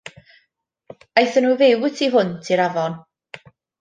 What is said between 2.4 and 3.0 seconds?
i'r afon.